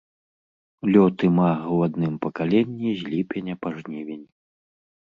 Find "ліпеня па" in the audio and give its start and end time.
3.13-3.79